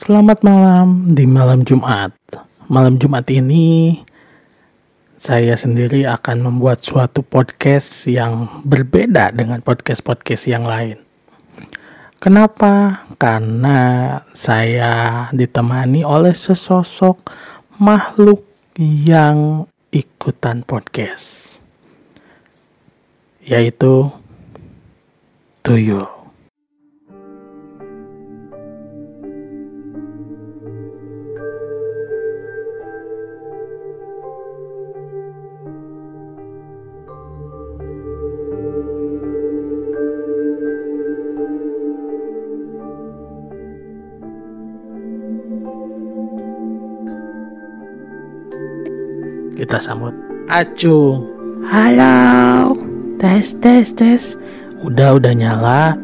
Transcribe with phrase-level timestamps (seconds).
[0.00, 2.16] Selamat malam di malam Jumat.
[2.72, 4.00] Malam Jumat ini
[5.20, 11.04] saya sendiri akan membuat suatu podcast yang berbeda dengan podcast-podcast yang lain.
[12.16, 13.04] Kenapa?
[13.20, 17.20] Karena saya ditemani oleh sesosok
[17.76, 18.40] makhluk
[18.80, 21.28] yang ikutan podcast,
[23.44, 24.08] yaitu
[25.60, 26.19] tuyul.
[49.70, 50.10] Kita sambut
[50.50, 51.30] Acung.
[51.62, 52.74] Halo.
[53.22, 54.18] Tes tes tes.
[54.82, 55.94] Udah udah nyala.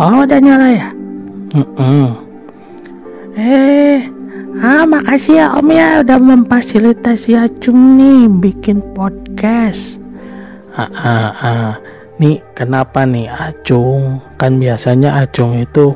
[0.00, 0.88] Oh udah nyala ya.
[1.60, 2.08] Mm -mm.
[3.36, 4.08] Eh,
[4.64, 10.00] ah makasih ya Om ya udah memfasilitasi Acung nih bikin podcast.
[10.72, 11.72] Ah, ah, ah.
[12.16, 14.24] Nih kenapa nih Acung?
[14.40, 15.92] Kan biasanya Acung itu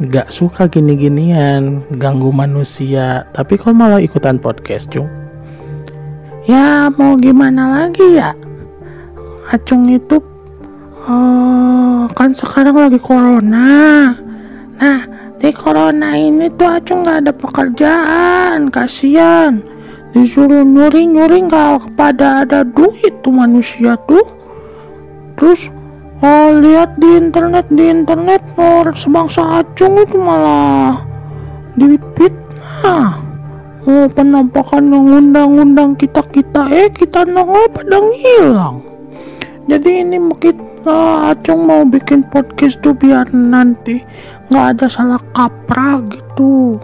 [0.00, 3.28] nggak suka gini-ginian, ganggu manusia.
[3.36, 5.27] Tapi kok malah ikutan podcast, Cung?
[6.48, 8.32] Ya mau gimana lagi ya?
[9.52, 10.16] Acung itu
[11.04, 14.16] uh, kan sekarang lagi corona.
[14.80, 15.00] Nah
[15.36, 19.60] di corona ini tuh Acung nggak ada pekerjaan kasihan.
[20.16, 24.24] Disuruh nyuri-nyuri nggak pada ada duit tuh manusia tuh.
[25.36, 25.60] Terus
[26.24, 31.04] oh, lihat di internet di internet oh, sebangsa Acung itu malah
[31.76, 33.27] dipitnah
[33.88, 38.84] oh penampakan yang undang-undang kita kita eh kita nongol pada ngilang
[39.68, 44.00] jadi ini kita acung mau bikin podcast tuh biar nanti
[44.48, 46.80] nggak ada salah kaprah gitu.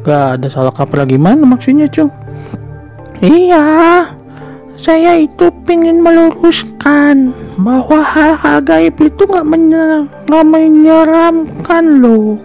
[0.00, 2.08] Nggak ada salah kaprah gimana maksudnya cung
[3.20, 4.08] iya
[4.80, 12.40] saya itu ingin meluruskan bahwa hal-hal gaib itu nggak menyer menyeramkan loh.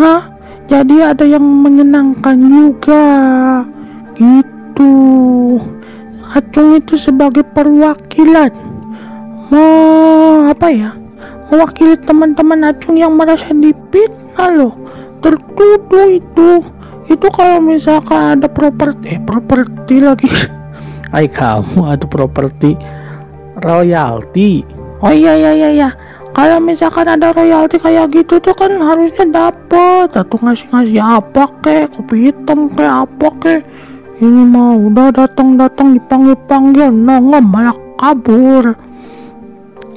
[0.00, 0.37] Hah
[0.68, 3.04] jadi ada yang menyenangkan juga.
[4.12, 4.92] Gitu.
[6.28, 8.52] Acung itu sebagai perwakilan.
[9.48, 10.92] Mau apa ya?
[11.48, 14.76] Mewakili teman-teman Acung yang merasa dipitnah loh.
[15.24, 16.60] Tertuduh itu.
[17.08, 20.28] Itu kalau misalkan ada properti eh properti lagi.
[21.16, 22.76] Ay kamu ada properti
[23.64, 24.60] royalti.
[25.00, 25.88] Oh iya iya iya iya
[26.38, 30.14] kalau misalkan ada royalti kayak gitu tuh kan harusnya dapet.
[30.14, 31.90] Atau ngasih-ngasih apa kek?
[31.98, 33.60] Kopi hitam kayak apa kek?
[34.22, 38.70] Ini mah udah datang-datang dipanggil-panggil nongol malah kabur.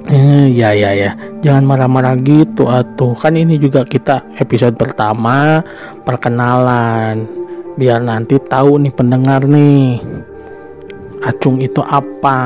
[0.10, 1.14] Eh ya ya ya.
[1.46, 3.14] Jangan marah-marah gitu atuh.
[3.22, 5.62] Kan ini juga kita episode pertama
[6.02, 7.22] perkenalan.
[7.78, 10.02] Biar nanti tahu nih pendengar nih
[11.22, 12.42] acung itu apa.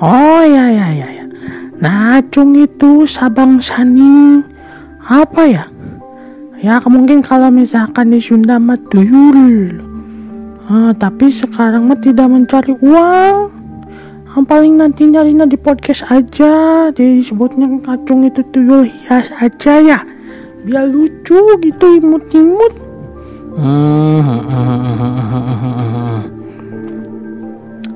[0.00, 1.13] Oh ya ya ya
[1.84, 4.40] ya Nah, Cung itu Sabang Saning
[5.04, 5.64] apa ya?
[6.64, 9.84] Ya mungkin kalau misalkan di Sunda mah tuyul.
[10.64, 13.52] Ah, tapi sekarang mah tidak mencari uang.
[14.32, 16.88] Yang paling nanti nyarinya di podcast aja.
[16.88, 20.00] Jadi sebutnya kacung itu tuyul hias aja ya.
[20.64, 22.72] Biar lucu gitu imut-imut.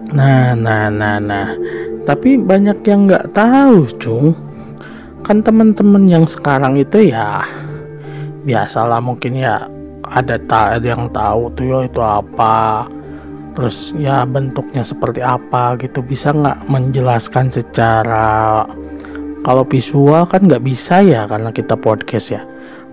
[0.09, 1.53] Nah, nah, nah, nah.
[2.09, 4.33] Tapi banyak yang nggak tahu cung.
[5.21, 7.45] Kan teman-teman yang sekarang itu ya
[8.49, 9.69] biasalah mungkin ya
[10.09, 12.89] ada tak ada yang tahu tuh itu apa?
[13.53, 15.77] Terus ya bentuknya seperti apa?
[15.77, 16.01] Gitu.
[16.01, 18.65] Bisa nggak menjelaskan secara
[19.45, 22.41] kalau visual kan nggak bisa ya karena kita podcast ya.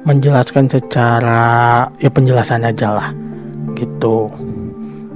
[0.04, 3.10] Menjelaskan secara ya penjelasan aja lah.
[3.80, 4.55] Gitu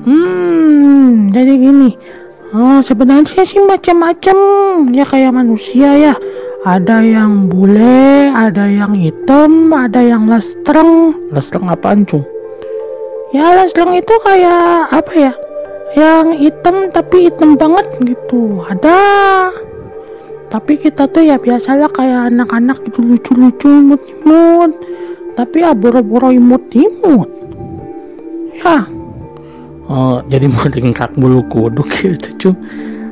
[0.06, 1.90] hmm jadi gini
[2.50, 4.38] Oh, sebenarnya sih macam-macam
[4.90, 6.14] ya kayak manusia ya.
[6.66, 11.14] Ada yang bule, ada yang hitam, ada yang lestreng.
[11.30, 12.26] Lestreng apaan, Cung?
[13.38, 15.34] Ya, lestreng itu kayak apa ya?
[15.94, 18.66] Yang hitam tapi hitam banget gitu.
[18.66, 18.98] Ada.
[20.50, 24.74] Tapi kita tuh ya biasalah kayak anak-anak itu lucu-lucu imut-imut.
[25.38, 27.30] Tapi ya boro-boro imut-imut.
[28.58, 28.90] Ya,
[29.90, 32.56] oh jadi mau dengkak bulu kuduk gitu cum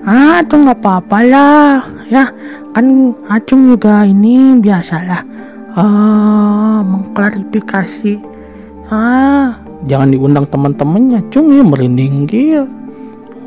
[0.05, 1.73] ah tuh nggak apa-apa lah.
[2.07, 2.31] Ya
[2.71, 5.25] kan acung juga ini biasalah
[5.75, 8.21] ah mengklarifikasi.
[8.87, 9.59] Ah
[9.89, 12.63] jangan diundang teman-temannya cung ya merinding gitu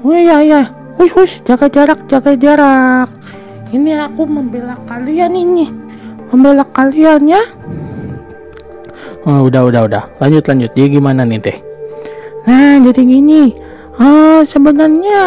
[0.04, 0.62] oh iya iya.
[1.00, 3.08] Hush hush jaga jarak jaga jarak.
[3.70, 5.70] Ini aku membela kalian ini.
[6.28, 7.40] Membela kalian ya.
[9.22, 10.04] Oh, udah, udah, udah.
[10.18, 10.72] Lanjut, lanjut.
[10.74, 11.56] Jadi gimana nih teh?
[12.48, 13.52] Nah, jadi gini.
[14.00, 15.22] Uh, sebenarnya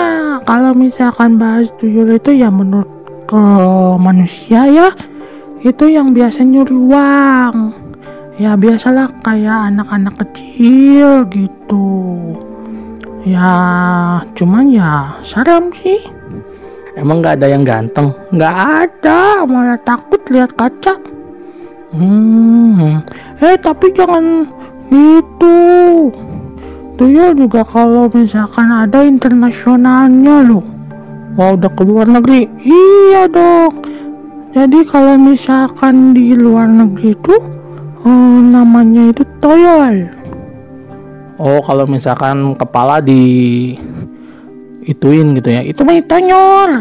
[0.49, 2.89] kalau misalkan bahas tuyul itu ya menurut
[3.29, 3.43] ke
[4.01, 4.89] manusia ya
[5.61, 7.55] itu yang biasa nyuri uang.
[8.41, 11.89] Ya biasalah kayak anak-anak kecil gitu.
[13.29, 13.53] Ya
[14.33, 16.01] cuman ya serem sih.
[16.97, 18.09] Emang nggak ada yang ganteng?
[18.33, 20.97] Nggak ada malah takut lihat kaca.
[21.93, 23.05] Hmm
[23.43, 24.47] eh tapi jangan
[24.89, 25.55] itu
[26.95, 30.65] tuyul juga kalau misalkan ada internasionalnya loh.
[31.33, 32.45] Wah udah keluar negeri?
[32.61, 33.93] Iya dong
[34.53, 37.35] jadi kalau misalkan di luar negeri itu
[38.05, 40.13] oh, namanya itu toyol.
[41.41, 43.73] Oh kalau misalkan kepala di
[44.85, 45.65] ituin gitu ya?
[45.65, 46.71] Itu mah tonyol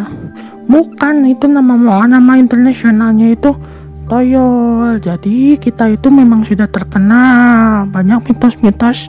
[0.69, 3.57] bukan itu nama nama internasionalnya itu
[4.05, 5.01] toyol.
[5.01, 7.89] Jadi kita itu memang sudah terkenal.
[7.89, 9.09] Banyak mitos-mitos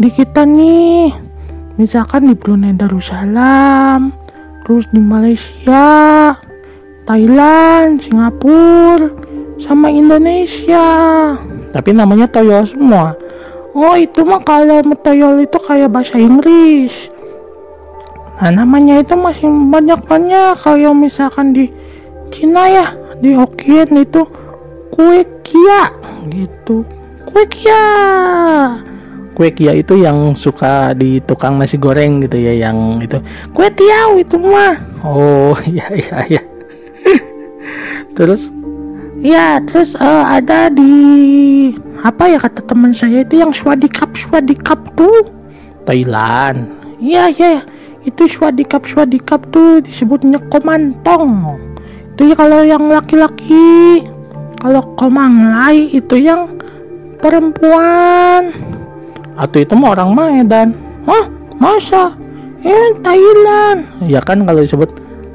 [0.00, 1.12] di kita nih
[1.76, 4.08] misalkan di Brunei Darussalam
[4.64, 6.32] terus di Malaysia
[7.04, 9.12] Thailand Singapura
[9.60, 10.88] sama Indonesia.
[11.76, 13.12] Tapi namanya toyol semua.
[13.76, 16.96] Oh itu mah kalau toyol itu kayak bahasa Inggris.
[18.40, 20.64] Nah namanya itu masih banyak-banyak.
[20.64, 21.68] Kalau misalkan di
[22.32, 22.86] Cina ya
[23.20, 24.24] di Hokkien itu
[24.96, 25.92] kue kia
[26.32, 26.88] gitu.
[27.28, 27.84] Kue kia
[29.40, 33.16] kue kia itu yang suka di tukang nasi goreng gitu ya yang itu.
[33.56, 34.76] Kue tiaw itu mah.
[35.00, 36.42] Oh iya iya iya.
[38.12, 38.52] Terus?
[39.24, 40.92] Ya terus uh, ada di
[42.04, 45.24] apa ya kata teman saya itu yang swadikap swadikap tuh?
[45.88, 46.68] Thailand.
[47.00, 47.64] Iya iya
[48.04, 51.56] itu swadikap swadikap tuh disebutnya komantong
[52.12, 54.04] itu ya kalau yang laki-laki
[54.60, 56.60] kalau komanglai itu yang
[57.20, 58.52] perempuan
[59.40, 60.76] atau itu mau orang Medan
[61.08, 61.24] Hah?
[61.56, 62.16] Masa?
[62.60, 64.04] Eh Thailand.
[64.04, 64.88] Ya kan kalau disebut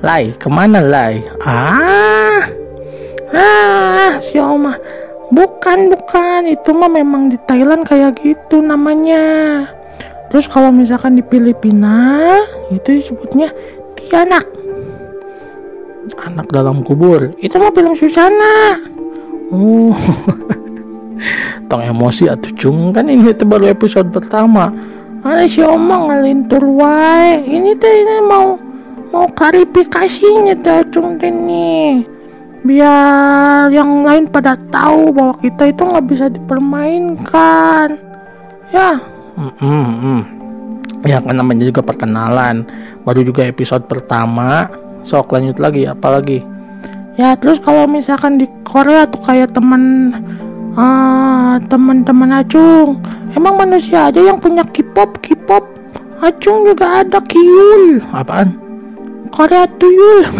[0.06, 0.34] lai.
[0.38, 1.25] Ke mana lai?
[1.42, 2.50] Ah.
[3.34, 4.78] Ah si Oma
[5.34, 6.42] bukan bukan.
[6.50, 9.66] Itu mah memang di Thailand kayak gitu namanya.
[10.30, 12.25] Terus kalau misalkan di Filipina
[12.74, 13.50] itu disebutnya
[13.98, 14.46] tianak.
[16.22, 17.34] Anak dalam kubur.
[17.42, 18.78] Itu mah film Susana.
[19.50, 19.94] Oh
[21.67, 22.91] tong emosi atau cung.
[22.95, 24.71] Kan ini itu baru episode pertama.
[25.25, 27.41] Ada si omong ngalintur wae.
[27.45, 28.59] Ini teh ini mau
[29.09, 32.06] mau klarifikasinya dah cung nih.
[32.65, 37.88] Biar yang lain pada tahu bahwa kita itu nggak bisa dipermainkan.
[38.73, 38.97] Ya.
[39.35, 40.19] Mm -mm.
[41.06, 42.65] ya kan namanya juga perkenalan.
[43.06, 44.69] Baru juga episode pertama.
[45.06, 46.41] Sok lanjut lagi apalagi
[47.15, 50.11] ya terus kalau misalkan di Korea tuh kayak teman
[50.75, 53.00] ah teman-teman Acung.
[53.36, 55.63] Emang manusia aja yang punya K-pop K-pop.
[56.24, 58.00] Acung juga ada Kyul.
[58.12, 58.66] Apaan?
[59.36, 60.24] Korea tuyul.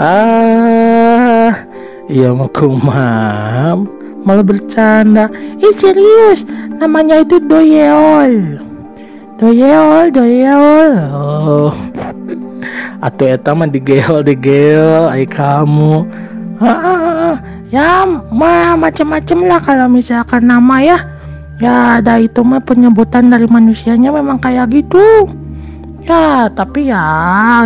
[0.00, 1.66] Ah
[2.06, 3.90] iya mau kumam
[4.22, 5.28] malah bercanda.
[5.60, 6.46] Ih serius?
[6.80, 8.62] Namanya itu doyeol.
[9.36, 10.92] Doyeol doyeol.
[11.12, 11.72] Oh.
[13.04, 16.08] Atau eta mah digeol digeol ay kamu.
[16.60, 17.00] Ah, ah,
[17.32, 17.36] ah.
[17.70, 20.98] Ya mah macam-macam lah kalau misalkan nama ya.
[21.60, 25.28] Ya ada itu mah penyebutan dari manusianya memang kayak gitu.
[26.04, 27.04] Ya tapi ya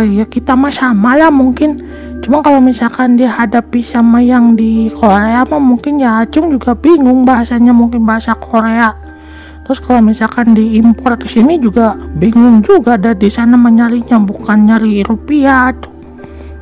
[0.03, 1.81] ya kita mah sama lah mungkin.
[2.21, 7.71] Cuma kalau misalkan dihadapi sama yang di Korea mah mungkin ya Acung juga bingung bahasanya
[7.71, 8.93] mungkin bahasa Korea.
[9.65, 15.01] Terus kalau misalkan diimpor ke sini juga bingung juga ada di sana menyarinya bukan nyari
[15.01, 15.95] rupiah tuh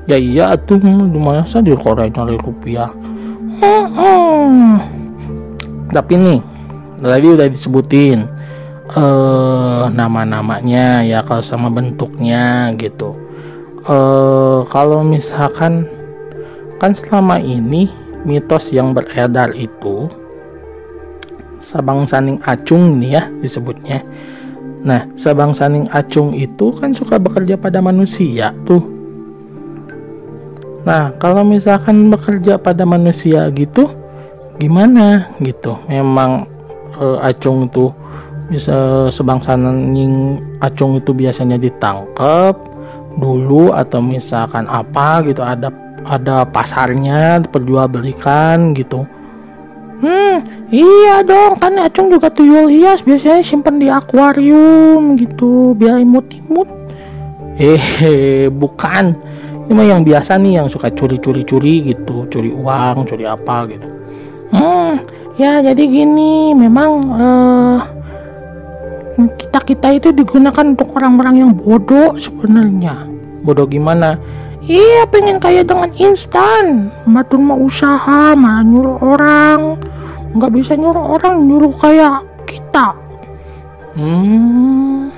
[0.07, 0.79] ya iya tuh
[1.15, 2.91] masa di Korea nyari rupiah.
[5.93, 6.39] Tapi nih
[6.99, 8.25] tadi udah disebutin
[8.97, 13.13] uh, nama-namanya ya kalau sama bentuknya gitu.
[13.83, 15.85] Uh, kalau misalkan
[16.79, 17.91] kan selama ini
[18.23, 20.07] mitos yang beredar itu
[21.71, 24.05] Sabang Saning Acung nih ya disebutnya.
[24.83, 28.83] Nah, Sabang Saning Acung itu kan suka bekerja pada manusia tuh.
[30.83, 33.87] Nah, kalau misalkan bekerja pada manusia gitu,
[34.59, 35.79] gimana gitu?
[35.87, 36.43] Memang
[36.99, 37.95] e, Acung tuh
[38.51, 42.53] bisa sebangsa nying acung itu biasanya ditangkap
[43.15, 45.71] dulu atau misalkan apa gitu ada
[46.03, 49.07] ada pasarnya perjualbelikan gitu.
[50.03, 56.67] Hmm iya dong kan acung juga tuyul hias biasanya simpen di akuarium gitu biar imut-imut.
[57.55, 59.15] Eh bukan
[59.73, 63.87] mah yang biasa nih yang suka curi-curi-curi gitu curi uang curi apa gitu.
[64.53, 65.01] Hmm
[65.37, 67.79] ya jadi gini memang uh,
[69.17, 73.05] kita kita itu digunakan untuk orang-orang yang bodoh sebenarnya.
[73.45, 74.17] Bodoh gimana?
[74.63, 76.87] Iya pengen kaya dengan instan.
[77.03, 79.77] Matun mau usaha malah nyuruh orang.
[80.33, 82.95] Nggak bisa nyuruh orang nyuruh kayak kita.
[83.93, 85.13] Hmm.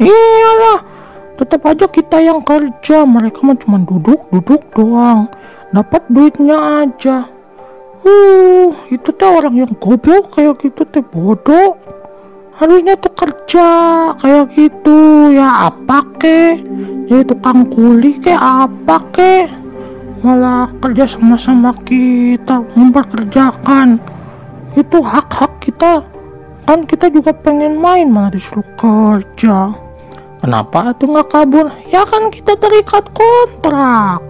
[0.00, 0.89] Iyalah
[1.40, 3.08] tetap aja kita yang kerja.
[3.08, 5.32] Mereka mah cuma duduk duduk doang.
[5.72, 7.32] Dapat duitnya aja.
[8.04, 11.80] Uh itu tuh orang yang goblok kayak gitu teh bodoh.
[12.60, 13.68] Harusnya tuh kerja
[14.20, 15.32] kayak gitu.
[15.32, 16.60] Ya apa ke?
[17.08, 19.48] Jadi tukang kuli ke apa ke?
[20.20, 23.96] Malah kerja sama-sama kita memperkerjakan.
[24.76, 26.04] Itu hak-hak kita.
[26.68, 29.89] Kan kita juga pengen main malah disuruh kerja
[30.40, 31.70] kenapa tuh nggak kabur?
[31.92, 34.24] Ya kan kita terikat kontrak.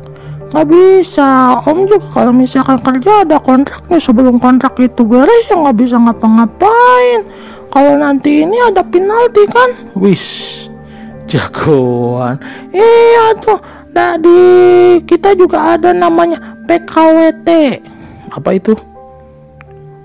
[0.51, 1.63] Nggak bisa.
[1.63, 3.99] Om juga kalau misalkan kerja ada kontraknya.
[4.03, 7.21] Sebelum kontrak itu beres ya nggak bisa ngapa-ngapain.
[7.71, 9.71] Kalau nanti ini ada penalti kan?
[9.95, 10.23] Wis
[11.31, 12.43] jagoan.
[12.75, 13.59] Iya tuh.
[14.23, 14.43] Di
[15.07, 16.39] kita juga ada namanya
[16.71, 17.49] PKWT
[18.31, 18.75] apa itu?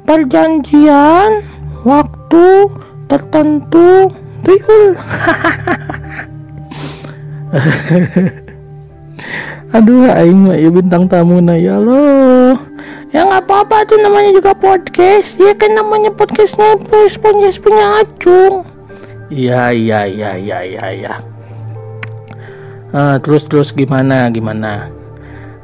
[0.06, 1.46] Perjanjian
[1.86, 2.70] waktu
[3.10, 4.10] tertentu
[4.46, 4.94] tuyul
[9.75, 12.54] aduh aing ya bintang tamu na ya loh
[13.16, 15.40] ya nggak apa-apa tuh namanya juga podcast.
[15.40, 16.75] Ya kan namanya podcastnya
[17.24, 18.68] punya punya acung.
[19.32, 21.14] Iya iya iya iya iya ya.
[22.92, 24.92] uh, terus terus gimana gimana?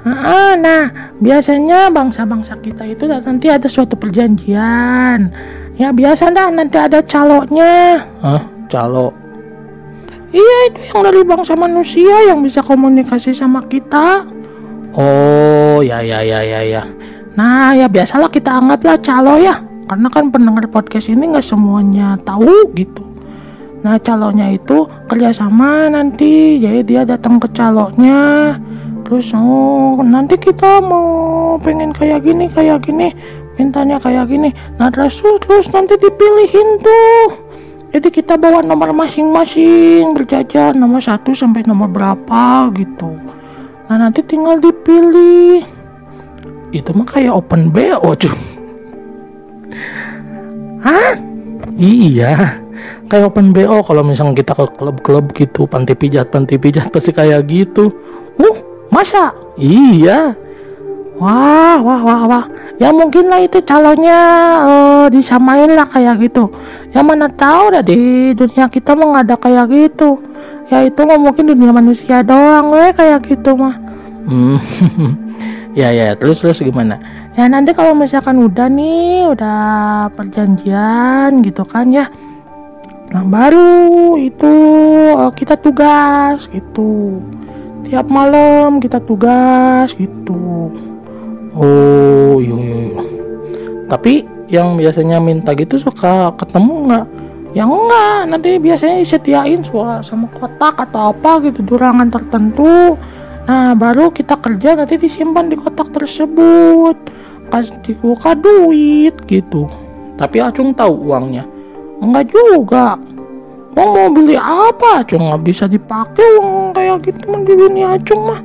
[0.01, 5.29] Ah, nah biasanya bangsa-bangsa kita itu nanti ada suatu perjanjian.
[5.77, 8.07] Ya biasa dah nanti ada caloknya.
[8.23, 8.41] Hah?
[8.71, 9.11] Calo.
[10.31, 14.23] Iya itu yang dari bangsa manusia yang bisa komunikasi sama kita.
[14.95, 16.83] Oh ya ya ya ya ya.
[17.35, 19.59] Nah ya biasalah kita anggaplah calo ya.
[19.91, 23.03] Karena kan pendengar podcast ini nggak semuanya tahu gitu.
[23.83, 26.63] Nah calonnya itu kerjasama nanti.
[26.63, 28.55] Jadi dia datang ke calonnya
[29.11, 33.11] Terus oh nanti kita mau pengen kayak gini kayak gini.
[33.59, 34.55] Mintanya kayak gini.
[34.79, 37.50] Nah terus terus nanti dipilihin tuh
[37.91, 43.19] jadi kita bawa nomor masing-masing berjajar nomor satu sampai nomor berapa gitu.
[43.91, 45.67] Nah nanti tinggal dipilih.
[46.71, 48.31] Itu mah kayak open BO cuy
[50.87, 51.19] Hah?
[51.75, 52.63] Iya.
[53.11, 57.43] Kayak open BO kalau misalnya kita ke klub-klub gitu panti pijat panti pijat pasti kayak
[57.51, 57.91] gitu.
[58.39, 58.55] Uh
[58.87, 59.35] masa?
[59.59, 60.31] Iya.
[61.19, 62.45] Wah wah wah wah.
[62.79, 64.19] Ya mungkin lah itu calonnya
[64.63, 66.47] uh, disamain lah kayak gitu
[66.91, 70.19] ya mana tahu dah di dunia kita mah nggak ada kayak gitu.
[70.71, 73.75] Ya itu nggak mungkin dunia manusia doang weh kayak gitu mah.
[74.27, 74.57] Hmm.
[75.71, 76.99] Ya ya terus terus gimana?
[77.39, 82.11] Ya nanti kalau misalkan udah nih udah perjanjian gitu kan ya.
[83.15, 84.51] Nah baru itu
[85.15, 87.23] uh, kita tugas gitu.
[87.87, 90.75] Tiap malam kita tugas gitu.
[91.55, 93.03] Oh iya iya, iya.
[93.87, 97.05] tapi yang biasanya minta gitu suka ketemu nggak
[97.55, 99.63] ya enggak nanti biasanya disetiain
[100.03, 102.99] sama kotak atau apa gitu durangan tertentu
[103.51, 106.95] Nah, baru kita kerja nanti disimpan di kotak tersebut.
[107.51, 109.67] Kasih buka duit gitu.
[110.15, 111.43] Tapi Acung tahu uangnya.
[111.99, 112.95] Enggak juga.
[113.75, 115.03] Mau mau beli apa?
[115.03, 118.41] Acung nggak bisa dipakai uang kayak gitu mah di dunia Acung mah.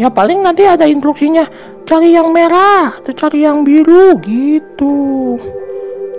[0.00, 1.48] Ya paling nanti ada instruksinya
[1.90, 4.94] cari yang merah atau cari yang biru gitu.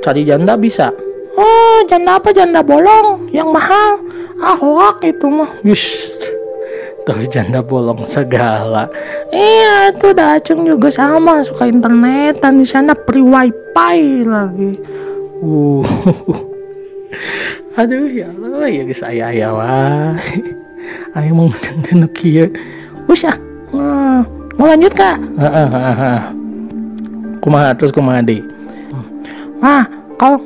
[0.04, 0.92] Cari janda bisa.
[1.40, 2.36] Oh, janda apa?
[2.36, 4.04] Janda bolong yang mahal.
[4.44, 5.56] Ah, hoak itu mah.
[5.64, 6.12] Wish
[7.06, 8.86] terus janda bolong segala
[9.34, 14.78] iya tuh Dacung juga sama suka internetan di sana free wifi lagi
[15.42, 15.86] uh
[17.80, 20.16] aduh ya Allah ya guys ayah ya wah
[21.18, 22.46] ayah mau janda kia
[23.10, 23.36] usah
[23.74, 24.22] uh,
[24.56, 25.18] mau lanjut kak?
[27.42, 28.40] Kumaha terus kumaha di?
[29.62, 29.86] Ah
[30.18, 30.40] kalau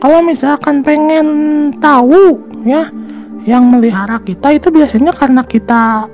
[0.00, 1.28] kalau misalkan pengen
[1.80, 2.36] tahu
[2.68, 2.88] ya
[3.46, 6.10] yang melihara kita itu biasanya karena kita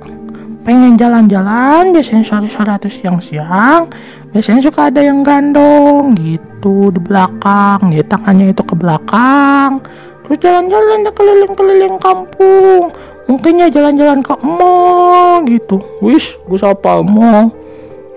[0.63, 3.91] pengen jalan-jalan biasanya sore-sore atau siang-siang
[4.31, 9.83] biasanya suka ada yang gandong gitu di belakang ya tangannya itu ke belakang
[10.23, 12.95] terus jalan-jalan keliling-keliling kampung
[13.27, 15.79] mungkin ya jalan-jalan ke mall gitu.
[16.03, 17.51] Wis gue sapa mall.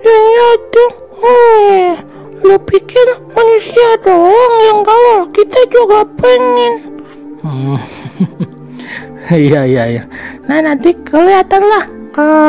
[0.03, 1.87] Iya tuh eh
[2.45, 5.21] lu pikir manusia doang yang galau?
[5.33, 6.73] Kita juga pengen.
[7.43, 7.77] Hmm.
[9.47, 10.03] iya iya iya.
[10.47, 11.83] Nah nanti kelihatan lah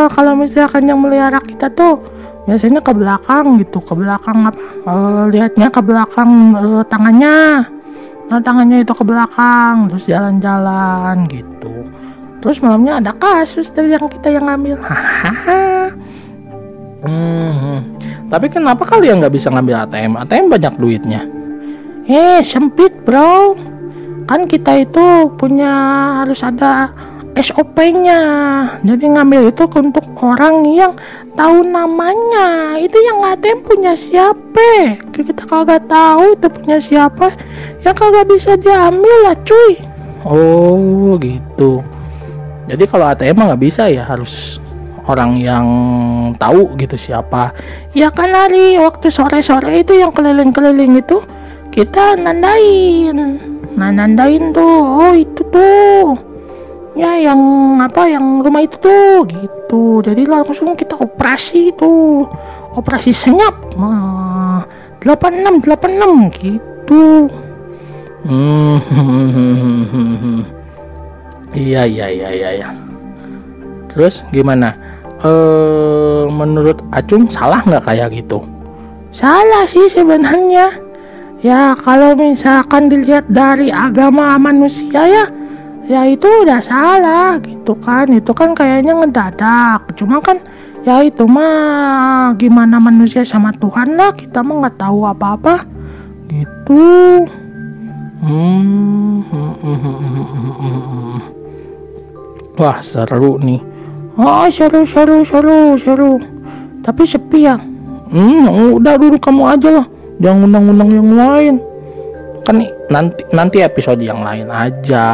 [0.09, 2.01] kalau misalkan yang melihara kita tuh
[2.49, 3.81] biasanya ke belakang gitu.
[3.85, 4.61] Ke belakang apa?
[4.89, 7.65] Uh, lihatnya ke belakang uh, tangannya.
[8.29, 11.88] Nah tangannya itu ke belakang terus jalan-jalan gitu
[12.39, 14.79] terus malamnya ada kasus dari yang kita yang ngambil.
[14.79, 15.91] Hahaha
[17.07, 17.79] hmm,
[18.29, 20.13] tapi kenapa kalian nggak bisa ngambil ATM?
[20.21, 21.21] ATM banyak duitnya.
[22.09, 23.57] Eh sempit bro.
[24.29, 25.73] Kan kita itu punya
[26.21, 26.93] harus ada
[27.33, 28.21] SOP-nya
[28.83, 30.93] jadi ngambil itu untuk orang yang
[31.39, 32.77] tahu namanya.
[32.77, 35.01] Itu yang ATM punya siapa?
[35.17, 37.33] Kita kagak tahu itu punya siapa.
[37.87, 39.73] Yang kagak bisa diambil lah cuy.
[40.29, 41.81] Oh gitu
[42.69, 44.61] jadi kalau ATM mah nggak bisa ya harus
[45.09, 45.67] orang yang
[46.37, 47.57] tahu gitu siapa.
[47.97, 51.25] Ya kan hari waktu sore-sore itu yang keliling-keliling itu
[51.73, 53.41] kita nandain.
[53.73, 56.13] Nah nandain tuh oh itu tuh.
[56.93, 57.41] Ya yang
[57.81, 60.05] apa yang rumah itu tuh gitu.
[60.05, 62.29] Jadi langsung kita operasi itu
[62.77, 63.57] operasi senyap.
[63.81, 64.69] Nah,
[65.01, 67.33] 86 86 gitu.
[68.29, 68.77] Hmm
[71.57, 72.69] iya iya iya iya ya.
[73.93, 74.77] terus gimana?
[75.27, 78.45] Eh menurut Acung salah nggak kayak gitu?
[79.11, 80.79] Salah sih sebenarnya.
[81.43, 85.25] Ya kalau misalkan dilihat dari agama manusia ya
[85.87, 88.07] ya itu udah salah gitu kan.
[88.15, 89.91] Itu kan kayaknya ngedadak.
[89.99, 90.39] Cuma kan
[90.87, 95.67] ya itu mah gimana manusia sama Tuhan lah kita mah nggak tahu apa-apa.
[96.31, 96.87] Gitu.
[98.19, 99.23] Hmm,
[102.59, 103.63] wah seru nih.
[104.19, 106.13] Oh seru seru seru seru.
[106.83, 107.57] Tapi sepi ya?
[108.11, 109.87] Hmm udah dulu kamu aja lah.
[110.19, 111.55] Jangan undang-undang yang lain.
[112.43, 115.07] Kan nanti nanti episode yang lain aja.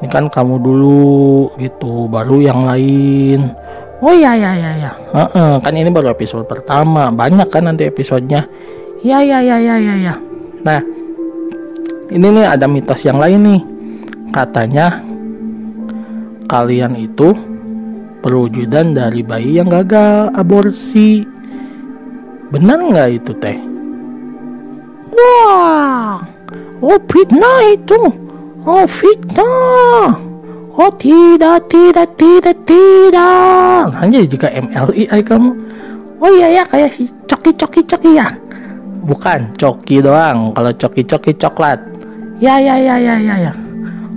[0.00, 2.08] Ini kan kamu dulu gitu.
[2.08, 3.52] Baru yang lain.
[4.04, 7.08] Oh ya ya ya ya uh -uh, kan ini baru episode pertama.
[7.12, 8.44] Banyak kan nanti episodenya.
[9.04, 10.14] Ya ya ya ya ya ya
[10.64, 10.80] nah
[12.08, 13.60] ini nih ada mitos yang lain nih.
[14.32, 15.04] Katanya
[16.50, 17.32] kalian itu
[18.24, 21.24] perwujudan dari bayi yang gagal aborsi
[22.52, 23.74] benar nggak itu teh
[25.14, 26.26] Wah,
[26.82, 28.00] oh fitnah itu.
[28.66, 30.18] Oh fitnah.
[30.74, 33.94] Oh tidak, tidak, tidak, tidak.
[33.94, 35.50] Hanya juga MLI ay kamu.
[36.18, 38.34] Oh iya ya kayak si coki coki coki ya.
[39.06, 40.50] Bukan coki doang.
[40.58, 41.78] Kalau coki coki coklat.
[42.42, 43.52] Ya ya ya ya ya ya.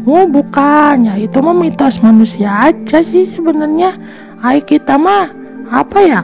[0.07, 1.03] Oh bukan.
[1.03, 3.99] Ya itu mah mitos manusia aja sih sebenarnya.
[4.39, 5.27] Ay kita mah
[5.67, 6.21] apa ya?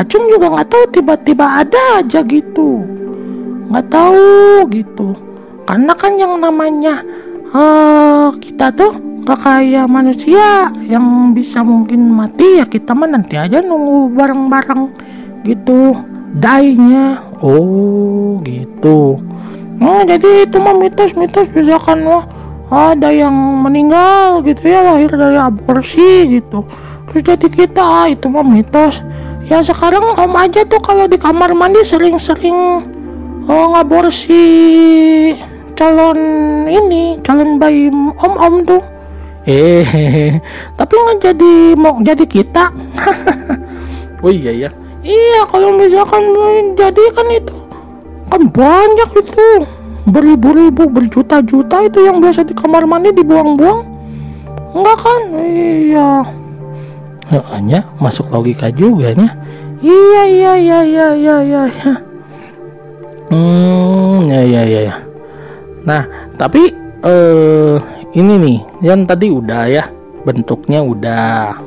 [0.00, 2.88] Acung juga nggak tahu tiba-tiba ada aja gitu.
[3.68, 5.12] Nggak tahu gitu.
[5.68, 7.04] Karena kan yang namanya
[7.52, 13.60] uh, kita tuh gak kayak manusia yang bisa mungkin mati ya kita mah nanti aja
[13.60, 14.82] nunggu bareng-bareng
[15.44, 15.92] gitu.
[16.36, 17.20] Dainya.
[17.44, 19.20] Oh gitu.
[19.76, 22.24] Oh jadi itu mah mitos-mitos misalkan wah
[22.70, 26.66] ada yang meninggal gitu ya lahir dari aborsi gitu.
[27.10, 28.98] Terus jadi kita ah, itu mah mitos.
[29.46, 32.82] Ya sekarang om aja tuh kalau di kamar mandi sering-sering
[33.46, 34.42] oh ngaborsi
[35.78, 36.18] calon
[36.66, 38.82] ini calon bayi om om tuh.
[39.46, 39.86] Eh
[40.78, 42.64] tapi nggak jadi mau jadi kita.
[44.24, 44.70] Oh iya ya
[45.06, 46.24] iya kalau misalkan
[46.74, 47.54] jadi kan itu
[48.32, 49.48] kan banyak itu
[50.06, 53.82] beribu-ribu berjuta-juta itu yang biasa di kamar mandi dibuang-buang
[54.74, 56.10] enggak kan iya
[57.50, 59.34] hanya masuk logika juga nya
[59.82, 61.64] iya iya iya iya iya iya
[63.26, 64.80] Hmm, ya ya ya.
[64.86, 64.96] ya.
[65.82, 66.02] Nah,
[66.38, 66.70] tapi
[67.02, 67.74] eh
[68.14, 69.90] ini nih, yang tadi udah ya,
[70.22, 71.58] bentuknya udah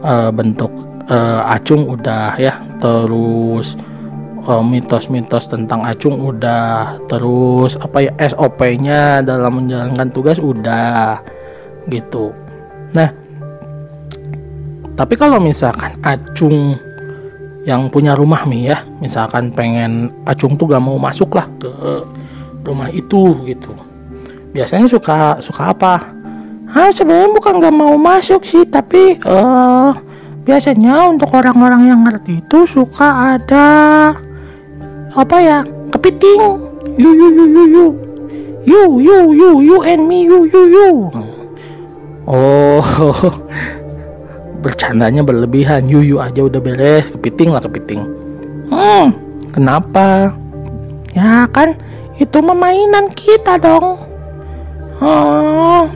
[0.00, 0.72] uh, bentuk
[1.12, 3.76] uh, acung udah ya, terus
[4.58, 11.22] mitos-mitos uh, tentang acung udah, terus apa ya SOP-nya dalam menjalankan tugas udah.
[11.86, 12.34] Gitu.
[12.90, 13.08] Nah,
[14.98, 16.76] tapi kalau misalkan acung
[17.64, 21.70] yang punya rumah nih ya misalkan pengen acung tuh gak mau masuk lah ke
[22.64, 23.72] rumah itu gitu.
[24.50, 25.94] Biasanya suka suka apa?
[26.70, 29.92] Ah sebenarnya bukan gak mau masuk sih tapi uh,
[30.44, 33.68] biasanya untuk orang-orang yang ngerti itu suka ada
[35.14, 35.58] apa ya?
[35.90, 36.70] Kepiting.
[37.00, 37.86] You you you you you
[38.66, 40.90] you you you you and me you you you
[42.28, 42.84] oh
[44.64, 45.88] bercandanya berlebihan.
[45.88, 47.06] Yuyu aja udah beres.
[47.16, 48.04] Kepiting lah kepiting.
[48.70, 49.16] Hmm
[49.50, 50.30] kenapa?
[51.16, 51.74] Ya kan
[52.22, 53.98] itu memainan kita dong.
[55.00, 55.88] Oh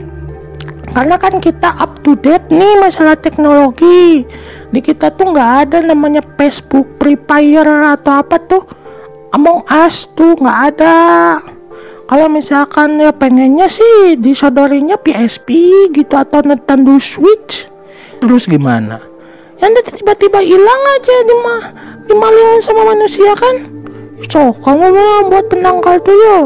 [0.95, 4.23] karena kan kita up to date nih masalah teknologi.
[4.71, 8.63] Di kita tuh nggak ada namanya Facebook Free Fire atau apa tuh
[9.35, 10.95] Among Us tuh nggak ada.
[12.07, 15.51] Kalau misalkan ya pengennya sih disodorinya PSP
[15.91, 17.67] gitu atau Nintendo Switch.
[18.23, 19.03] Terus gimana?
[19.59, 21.63] Yang tiba-tiba hilang aja di mah
[22.07, 23.55] dimalingin sama manusia kan?
[24.31, 26.37] So kamu mau buat penangkal tuh yo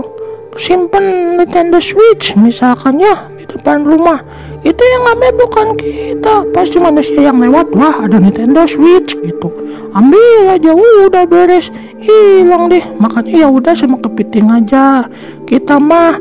[0.57, 4.25] simpen Nintendo Switch misalkan ya di depan rumah.
[4.65, 6.41] Itu yang ngambil bukan kita.
[6.57, 11.67] Pasti manusia yang lewat wah ada Nintendo Switch gitu ambil aja udah beres.
[11.99, 12.83] Hilang deh.
[12.97, 15.07] Makanya ya udah sama kepiting aja.
[15.49, 16.17] Kita mah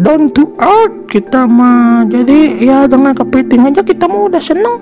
[0.00, 2.06] down to earth kita mah.
[2.08, 4.76] Jadi ya dengan kepiting aja kita mah udah seneng.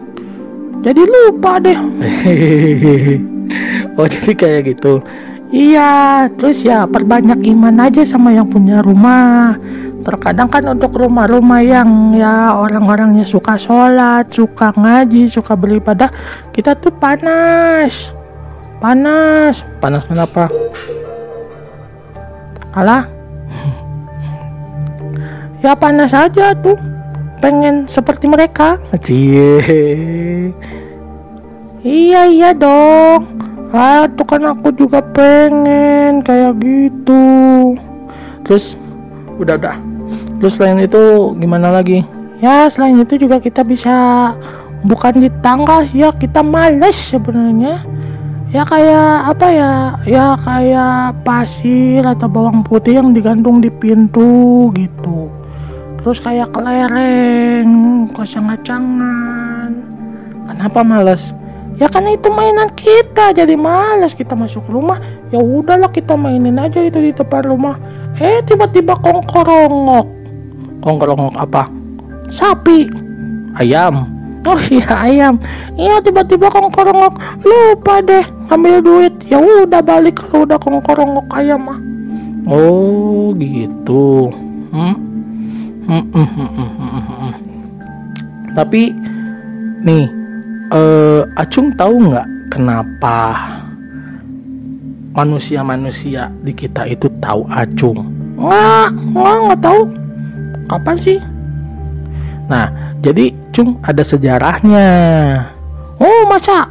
[0.84, 1.78] Jadi lupa deh.
[3.94, 4.98] Oh jadi kayak gitu.
[5.54, 9.54] Iya terus ya perbanyak iman aja sama yang punya rumah.
[10.02, 16.10] Terkadang kan untuk rumah-rumah yang ya orang-orangnya suka sholat suka ngaji suka beribadah
[16.54, 18.15] kita tuh panas
[18.86, 19.54] panas.
[19.82, 20.46] Panas kenapa?
[22.70, 23.10] Kalah.
[25.64, 26.78] Ya panas aja tuh.
[27.42, 28.78] Pengen seperti mereka.
[29.02, 30.54] Cie.
[31.82, 33.26] Iya iya dong.
[33.74, 37.24] Ah tuh kan aku juga pengen kayak gitu.
[38.46, 38.78] Terus
[39.42, 39.76] udah udah.
[40.38, 42.06] Terus selain itu gimana lagi?
[42.38, 43.90] Ya selain itu juga kita bisa
[44.86, 46.14] bukan di tangga ya.
[46.14, 47.95] Kita males sebenarnya
[48.56, 49.72] ya kayak apa ya?
[50.08, 55.28] Ya kayak pasir atau bawang putih yang digantung di pintu gitu.
[56.00, 59.70] Terus kayak kelereng kacang-kacangan
[60.48, 61.20] kenapa males?
[61.76, 64.96] Ya kan itu mainan kita jadi males kita masuk rumah.
[65.28, 67.76] Ya udahlah kita mainin aja itu di depan rumah.
[68.16, 70.08] Eh tiba-tiba kongkorongok.
[70.80, 71.68] Kongkorongok apa?
[72.32, 72.88] Sapi.
[73.60, 74.15] Ayam
[74.46, 75.34] oh iya ayam.
[75.74, 77.14] Iya tiba-tiba kongkorongok.
[77.42, 79.14] Lupa deh ambil duit.
[79.26, 81.78] Ya udah balik kalau udah kongkorongok ayam mah.
[82.46, 84.30] Oh gitu.
[84.70, 84.94] Hmm?
[85.86, 87.34] Hmm, hmm, hmm, hmm, hmm, hmm.
[88.58, 88.90] tapi
[89.86, 90.10] nih
[90.74, 93.38] uh, acung tahu nggak kenapa
[95.14, 98.02] manusia-manusia di kita itu tahu acung?
[98.34, 99.80] Nggak nggak nggak tahu.
[100.66, 101.18] Kapan sih?
[102.50, 102.66] Nah
[103.04, 104.88] jadi cung ada sejarahnya.
[106.00, 106.68] Oh masa?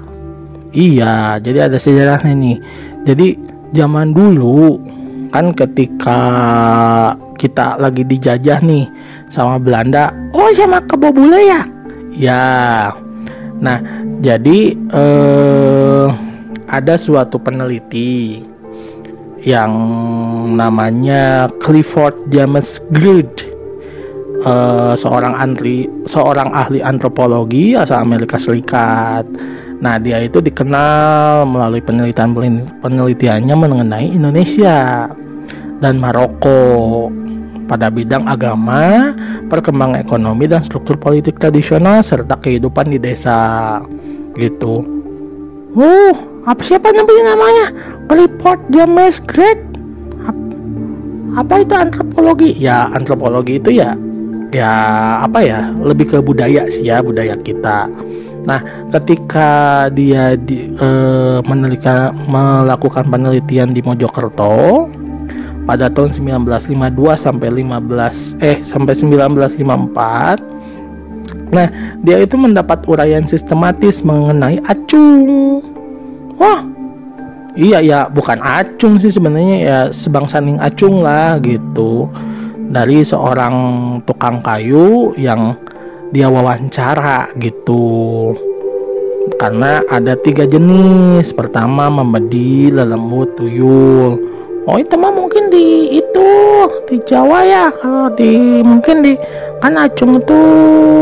[0.76, 2.58] Iya jadi ada sejarahnya nih.
[3.06, 3.28] Jadi
[3.78, 4.82] zaman dulu
[5.30, 6.20] kan ketika
[7.36, 8.88] kita lagi dijajah nih
[9.34, 11.62] sama Belanda oh sama kebobule ya?
[12.16, 12.46] Ya.
[13.62, 13.78] Nah
[14.24, 16.08] jadi eh,
[16.72, 18.42] ada suatu peneliti
[19.46, 19.72] yang
[20.58, 23.55] namanya Clifford James Good
[24.46, 29.26] uh, seorang antri seorang ahli antropologi asal Amerika Serikat.
[29.76, 32.32] Nah, dia itu dikenal melalui penelitian
[32.80, 35.10] penelitiannya mengenai Indonesia
[35.84, 37.12] dan Maroko
[37.68, 39.12] pada bidang agama,
[39.52, 43.82] perkembangan ekonomi dan struktur politik tradisional serta kehidupan di desa.
[44.40, 44.86] Gitu.
[45.76, 46.16] Uh,
[46.48, 47.74] apa siapa namanya?
[48.08, 49.60] Clifford James Great.
[51.36, 52.56] Apa itu antropologi?
[52.56, 53.92] Ya, antropologi itu ya
[54.56, 54.72] ya
[55.20, 57.92] apa ya lebih ke budaya sih ya budaya kita.
[58.46, 58.62] Nah
[58.94, 60.90] ketika dia di, e,
[61.44, 64.88] menelika, melakukan penelitian di Mojokerto
[65.66, 70.56] pada tahun 1952 sampai 15 eh sampai 1954
[71.50, 71.68] nah
[72.06, 75.62] dia itu mendapat uraian sistematis mengenai acung.
[76.38, 76.62] Wah
[77.58, 82.12] iya ya bukan acung sih sebenarnya ya sebangsa ning acung lah gitu
[82.70, 83.56] dari seorang
[84.08, 85.58] tukang kayu yang
[86.10, 88.34] dia wawancara gitu.
[89.42, 91.34] Karena ada tiga jenis.
[91.34, 94.22] Pertama membedi lelembut tuyul.
[94.66, 96.30] Oh itu mah mungkin di itu
[96.90, 97.66] di Jawa ya.
[97.82, 99.14] Kalau di mungkin di
[99.62, 100.42] kan Acung itu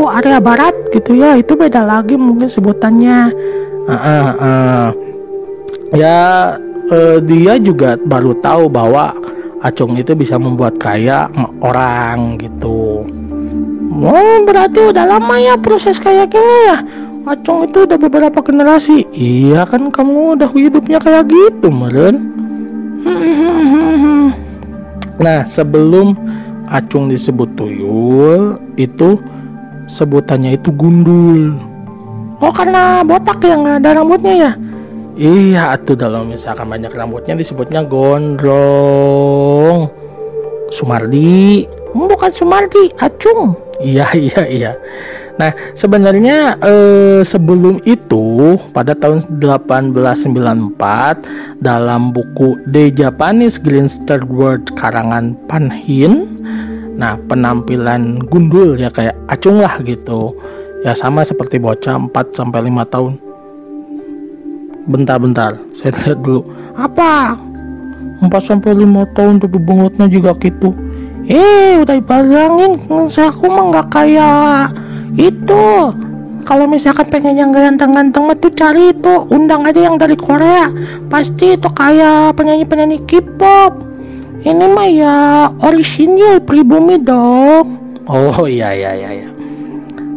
[0.08, 1.36] area barat gitu ya.
[1.36, 3.32] Itu beda lagi mungkin sebutannya.
[3.84, 4.86] Uh, uh, uh.
[5.92, 6.56] ya
[6.88, 9.12] uh, dia juga baru tahu bahwa
[9.64, 11.26] acung itu bisa membuat kaya
[11.64, 13.08] orang gitu.
[14.04, 16.78] Oh berarti udah lama ya proses kayak gini ya.
[17.24, 19.08] Acung itu udah beberapa generasi.
[19.16, 22.16] Iya kan kamu udah hidupnya kayak gitu meren.
[25.14, 26.18] Nah sebelum
[26.66, 29.14] acung disebut tuyul itu
[29.86, 31.54] sebutannya itu gundul.
[32.42, 34.52] Oh karena botak yang ada rambutnya ya
[35.14, 39.86] Iya tuh kalau misalkan banyak rambutnya disebutnya gondrong.
[40.74, 41.70] Sumardi.
[41.94, 43.54] Hmm, bukan Sumardi, Acung.
[43.78, 44.74] Iya iya iya.
[45.34, 55.34] Nah, sebenarnya eh, sebelum itu pada tahun 1894 dalam buku The Japanese Gangster World karangan
[55.50, 56.38] Panhin,
[56.94, 60.38] nah penampilan gundul ya kayak acung lah gitu.
[60.86, 63.23] Ya sama seperti bocah 4 sampai 5 tahun.
[64.84, 66.44] Bentar-bentar, saya lihat dulu.
[66.76, 67.38] Apa?
[68.20, 70.72] 4 sampai 5 tahun tapi bengotnya juga gitu.
[71.24, 74.76] Eh, udah dibayangin, aku mah nggak kayak
[75.16, 75.64] itu
[76.44, 80.68] kalau misalkan pengen yang ganteng-ganteng tuh cari itu undang aja yang dari Korea
[81.08, 83.72] pasti itu kayak penyanyi-penyanyi K-pop
[84.44, 85.16] ini mah ya
[85.64, 89.28] orisinil pribumi dong oh iya iya iya iya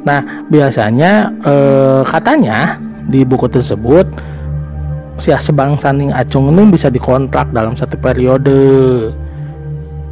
[0.04, 0.20] nah
[0.52, 2.76] biasanya eh, katanya
[3.08, 4.08] di buku tersebut
[5.18, 8.58] si Sebang Saning Acung ini bisa dikontrak dalam satu periode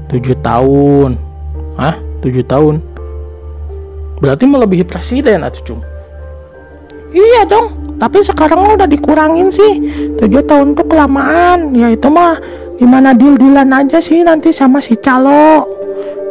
[0.10, 1.18] tujuh tahun
[1.78, 2.82] ah tujuh tahun
[4.24, 5.82] Berarti melebihi presiden atau cung?
[7.16, 9.74] Iya dong, tapi sekarang udah dikurangin sih.
[10.20, 11.76] Tujuh tahun tuh kelamaan.
[11.76, 12.40] Ya itu mah
[12.76, 15.64] gimana deal-dealan aja sih nanti sama si calo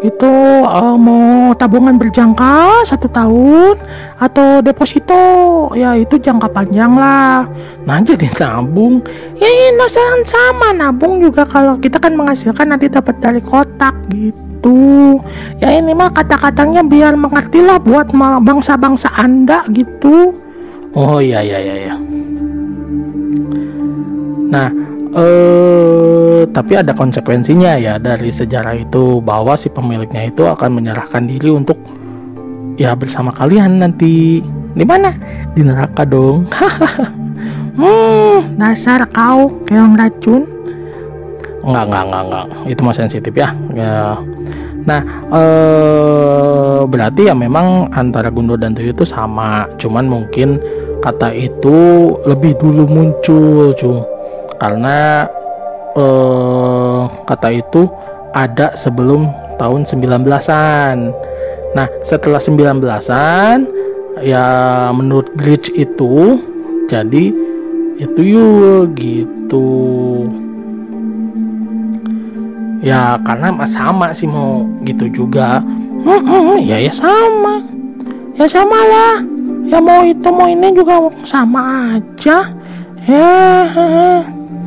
[0.04, 0.32] itu
[0.68, 3.80] uh, mau tabungan berjangka satu tahun
[4.20, 5.72] atau deposito?
[5.72, 7.48] Ya itu jangka panjang lah.
[7.88, 9.00] Nah jadi nabung.
[9.40, 9.80] Ya ini
[10.28, 15.16] sama nabung juga kalau kita kan menghasilkan nanti dapat dari kotak gitu.
[15.64, 18.12] Ya ini mah kata-katanya biar mengerti lah buat
[18.44, 20.36] bangsa-bangsa anda gitu.
[20.92, 21.96] Oh iya iya iya ya.
[24.54, 24.70] nah
[25.14, 31.50] eh tapi ada konsekuensinya ya dari sejarah itu bahwa si pemiliknya itu akan menyerahkan diri
[31.54, 31.78] untuk
[32.76, 34.42] ya bersama kalian nanti.
[34.74, 35.14] Di mana?
[35.54, 36.46] Di neraka dong.
[37.74, 40.46] Hmm dasar kau keong racun.
[41.66, 42.46] Enggak enggak enggak enggak.
[42.70, 43.50] Itu masih sensitif ya.
[43.74, 44.14] Ya.
[44.84, 45.00] Nah,
[45.32, 50.60] eh, berarti ya memang antara Gundo dan Tuyul itu sama, cuman mungkin
[51.00, 51.76] kata itu
[52.28, 54.13] lebih dulu muncul, cu.
[54.58, 55.28] Karena
[55.96, 57.90] eh, kata itu
[58.34, 60.98] ada sebelum tahun 19-an.
[61.74, 63.66] Nah, setelah 19-an
[64.22, 64.46] ya
[64.94, 66.38] menurut Glitch itu
[66.86, 67.34] jadi
[67.98, 69.68] itu yuk gitu.
[72.84, 75.62] Ya karena sama sih mau gitu juga.
[76.60, 77.64] Ya ya sama.
[78.36, 79.16] Ya sama lah.
[79.64, 82.52] Ya mau itu mau ini juga sama aja.
[83.08, 83.30] Ya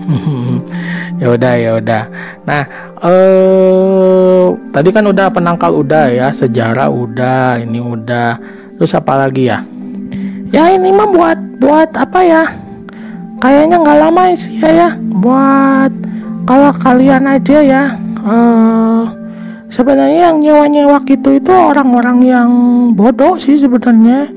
[1.22, 2.04] ya udah ya udah.
[2.48, 2.64] Nah
[3.04, 8.40] eh tadi kan udah penangkal udah ya sejarah udah ini udah.
[8.78, 9.66] Terus apa lagi ya?
[10.54, 12.44] Ya ini mah buat buat apa ya?
[13.44, 14.90] Kayaknya nggak lama sih ya ya.
[14.98, 15.92] Buat
[16.48, 17.84] kalau kalian aja ya.
[18.28, 19.08] Uh,
[19.72, 22.50] sebenarnya yang nyewa-nyewa gitu itu orang-orang yang
[22.96, 24.32] bodoh sih sebenarnya.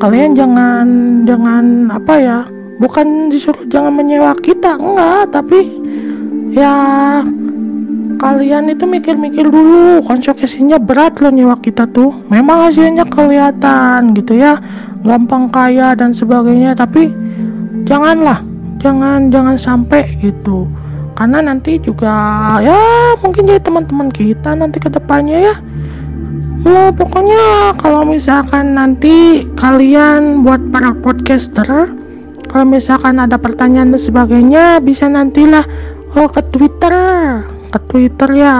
[0.00, 0.86] Kalian jangan
[1.28, 2.40] jangan apa ya
[2.80, 5.30] bukan disuruh jangan menyewa kita enggak.
[5.30, 5.60] Tapi
[6.56, 6.74] ya
[8.16, 10.00] kalian itu mikir-mikir dulu.
[10.08, 12.10] Konsekuensinya berat loh nyewa kita tuh.
[12.32, 14.56] Memang hasilnya kelihatan gitu ya.
[15.04, 16.72] Gampang kaya dan sebagainya.
[16.72, 17.12] Tapi
[17.84, 18.40] janganlah.
[18.80, 20.64] Jangan jangan sampai gitu.
[21.20, 22.16] Karena nanti juga
[22.64, 25.54] ya mungkin jadi teman-teman kita nanti ke depannya ya.
[26.64, 31.92] Ya pokoknya kalau misalkan nanti kalian buat para podcaster
[32.50, 35.62] kalau misalkan ada pertanyaan dan sebagainya bisa nantilah.
[36.18, 36.90] Oh ke Twitter.
[37.70, 38.56] Ke Twitter ya.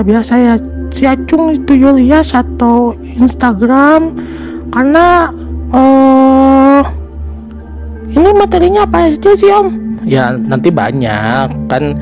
[0.00, 0.54] Biasa ya.
[0.96, 4.16] Si Acung itu Julius atau Instagram.
[4.72, 5.28] Karena
[5.76, 6.82] uh,
[8.08, 10.00] ini materinya apa aja sih om?
[10.08, 11.68] Ya nanti banyak.
[11.68, 12.00] Kan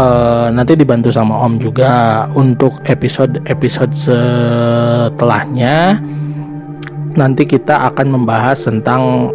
[0.00, 6.00] uh, nanti dibantu sama Om juga untuk episode-episode setelahnya.
[7.20, 9.28] Nanti kita akan membahas tentang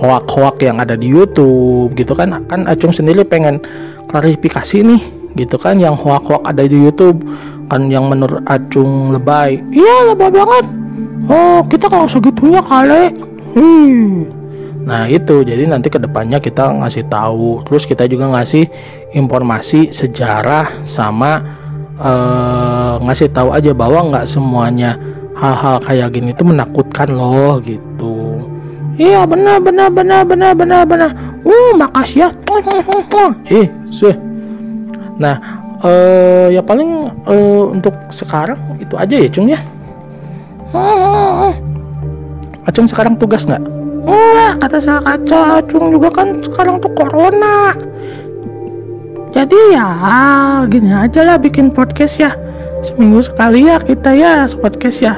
[0.00, 2.44] hoak-hoak yang ada di YouTube gitu kan.
[2.50, 3.62] Kan Acung sendiri pengen
[4.10, 5.02] klarifikasi nih
[5.34, 7.22] gitu kan yang hoak-hoak ada di YouTube.
[7.72, 9.62] Kan yang menurut Acung lebay.
[9.72, 10.66] Iya lebay banget.
[11.30, 13.14] Oh kita kalau segitunya kali.
[13.56, 14.28] Hmm.
[14.84, 15.40] Nah itu.
[15.42, 18.68] Jadi nanti ke depannya kita ngasih tahu, terus kita juga ngasih
[19.16, 21.40] informasi sejarah sama
[21.98, 25.00] uh, ngasih tahu aja bahwa nggak semuanya
[25.34, 28.13] hal-hal kayak gini itu menakutkan loh gitu.
[28.94, 31.10] Iya benar benar benar benar benar benar.
[31.42, 32.28] Uh makasih ya.
[33.50, 34.14] Eh sih.
[35.18, 35.36] Nah
[35.82, 39.60] uh, ya paling uh, untuk sekarang itu aja ya cung ya.
[42.64, 43.62] Acung sekarang tugas nggak?
[44.04, 47.72] Wah, kata saya kaca acung juga kan sekarang tuh corona.
[49.34, 49.88] Jadi ya
[50.70, 52.32] gini aja lah bikin podcast ya.
[52.84, 55.16] Seminggu sekali ya kita ya podcast ya.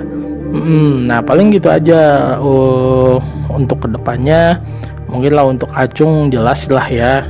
[0.54, 3.18] Hmm, nah paling gitu aja uh,
[3.56, 4.60] untuk ke depannya
[5.08, 7.24] mungkin lah untuk acung jelas lah ya.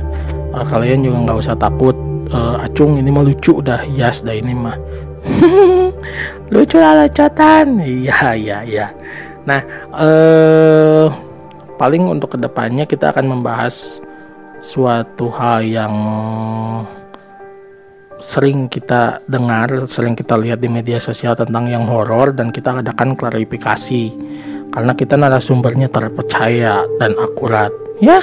[0.51, 1.95] Uh, kalian juga nggak usah takut.
[2.27, 4.75] Uh, acung ini mah lucu dah hias dah ini mah.
[6.53, 8.87] Lucu lah lecotan iya iya iya.
[9.47, 9.59] Nah
[9.95, 11.07] uh,
[11.79, 14.03] paling untuk ke depannya kita akan membahas
[14.59, 15.95] suatu hal yang
[18.17, 23.13] sering kita dengar, sering kita lihat di media sosial tentang yang horor dan kita adakan
[23.13, 24.09] klarifikasi
[24.71, 27.71] karena kita narasumbernya terpercaya dan akurat.
[28.03, 28.21] Ya?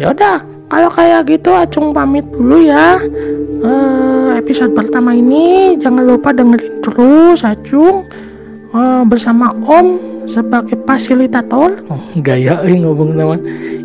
[0.00, 2.98] Ya udah kalau kayak gitu acung pamit dulu ya.
[3.60, 8.06] Uh, episode pertama ini jangan lupa dengerin terus acung.
[8.70, 9.98] Uh, bersama om
[10.30, 11.82] sebagai fasilitator.
[11.90, 13.34] Oh, gaya eh, ngomong nama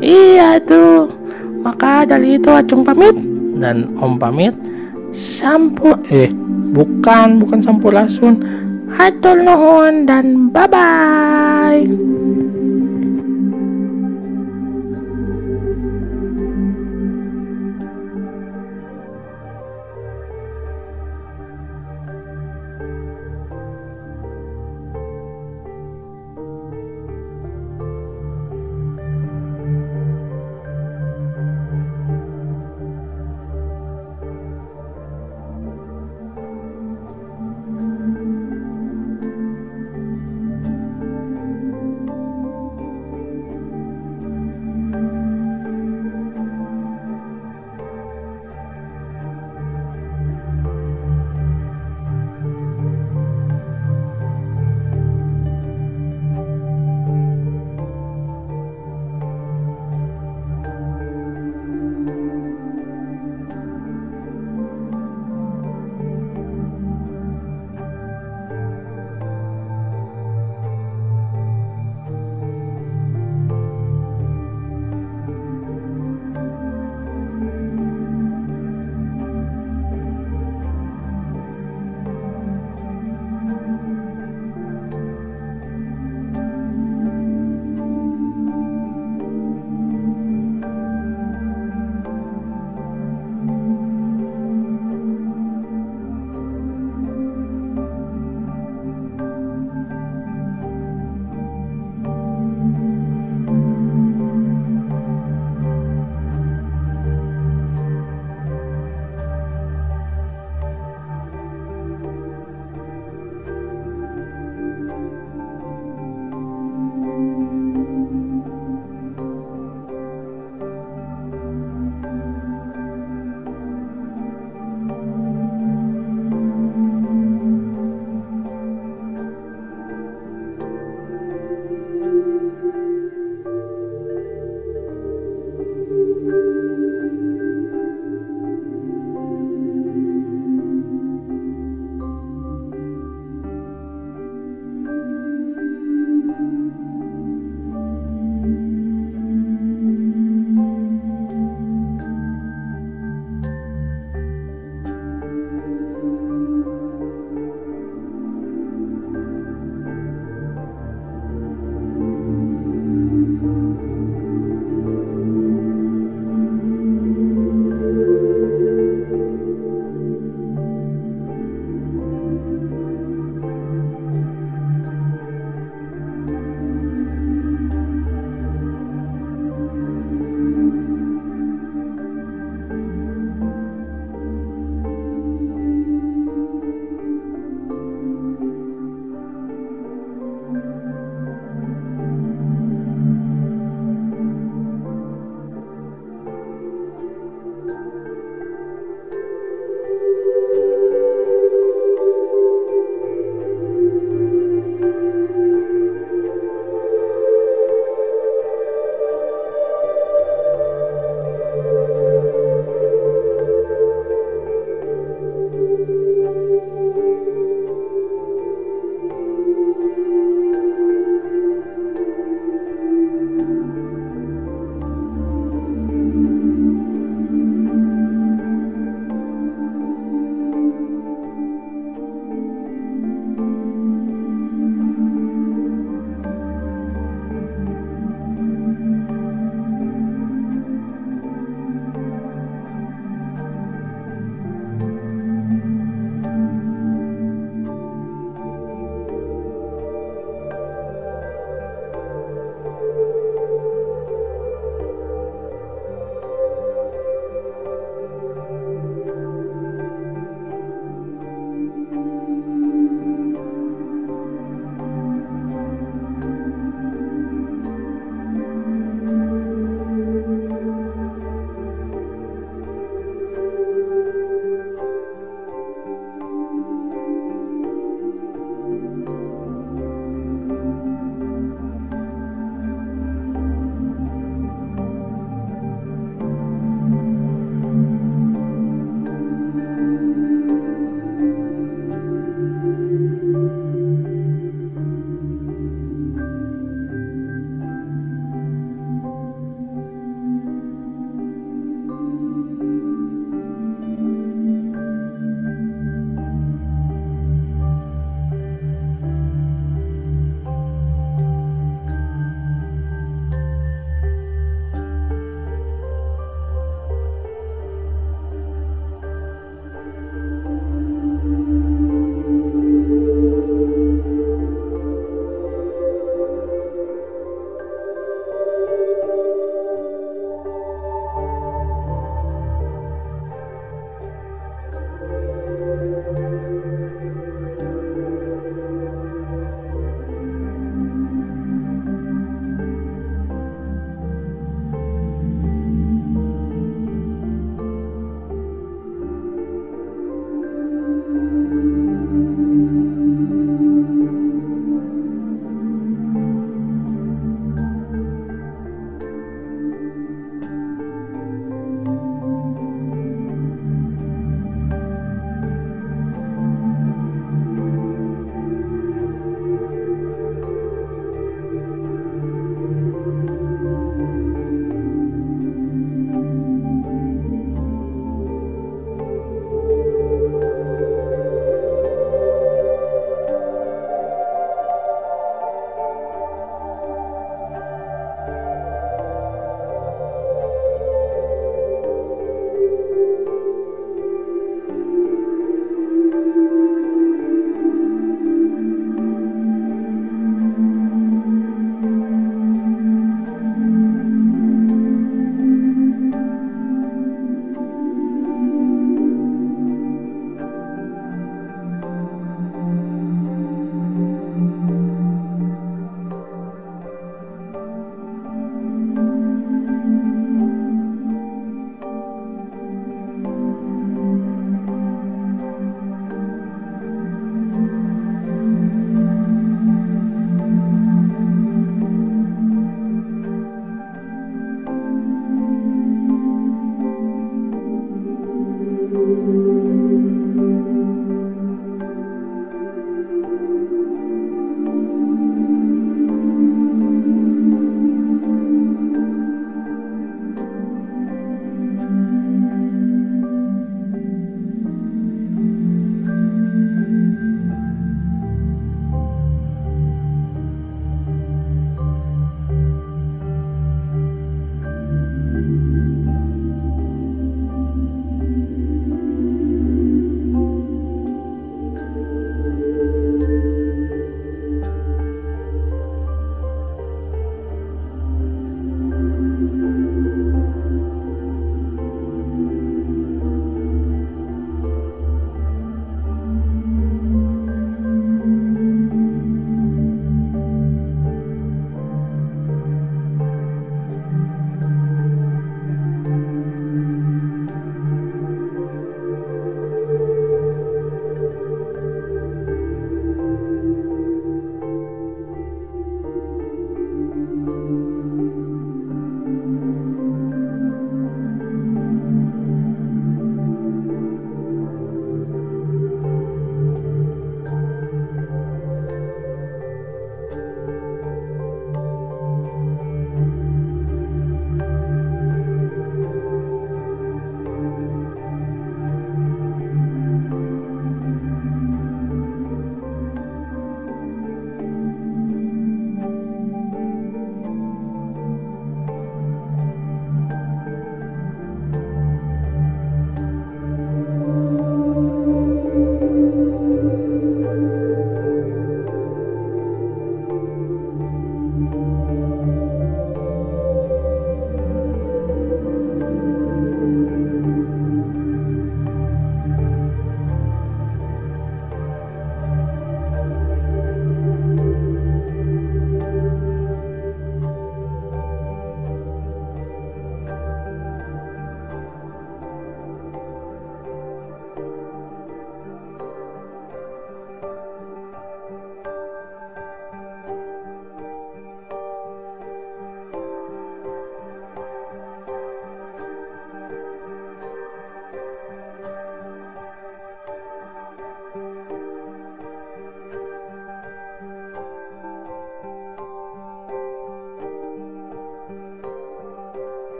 [0.00, 1.12] iya tuh.
[1.60, 3.12] Maka dari itu acung pamit
[3.60, 4.56] dan om pamit.
[5.36, 6.32] Sampur eh
[6.72, 8.40] bukan bukan sampurasun
[8.96, 11.86] Hatol noon dan bye-bye!